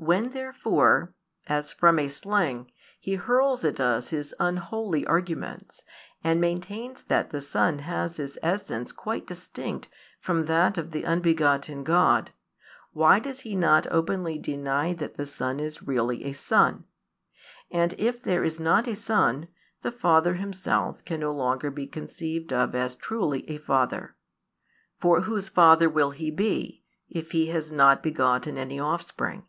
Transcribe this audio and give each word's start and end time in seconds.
When 0.00 0.30
therefore, 0.30 1.12
as 1.48 1.72
from 1.72 1.98
a 1.98 2.06
sling, 2.06 2.70
he 3.00 3.16
hurls 3.16 3.64
at 3.64 3.80
us 3.80 4.10
his 4.10 4.32
unholy 4.38 5.04
arguments, 5.04 5.82
and 6.22 6.40
maintains 6.40 7.02
that 7.08 7.30
the 7.30 7.40
Son 7.40 7.80
has 7.80 8.18
His 8.18 8.38
essence 8.40 8.92
quite 8.92 9.26
distinct 9.26 9.88
from 10.20 10.44
that 10.44 10.78
of 10.78 10.92
the 10.92 11.04
Unbegotten 11.04 11.82
God, 11.82 12.30
why 12.92 13.18
does 13.18 13.40
He 13.40 13.56
not 13.56 13.88
openly 13.88 14.38
deny 14.38 14.92
that 14.92 15.14
the 15.14 15.26
Son 15.26 15.58
is 15.58 15.82
really 15.82 16.22
a 16.26 16.32
Son? 16.32 16.84
And 17.68 17.94
if 17.98 18.22
there 18.22 18.44
is 18.44 18.60
not 18.60 18.86
a 18.86 18.94
Son, 18.94 19.48
the 19.82 19.90
Father 19.90 20.34
Himself 20.34 21.04
can 21.04 21.18
no 21.18 21.32
longer 21.32 21.72
be 21.72 21.88
conceived 21.88 22.52
of 22.52 22.76
as 22.76 22.94
truly 22.94 23.50
a 23.50 23.58
Father. 23.58 24.14
For 25.00 25.22
whose 25.22 25.48
Father 25.48 25.90
will 25.90 26.12
He 26.12 26.30
be, 26.30 26.84
if 27.08 27.32
He 27.32 27.46
has 27.46 27.72
not 27.72 28.00
begotten 28.00 28.56
any 28.56 28.78
Offspring? 28.78 29.42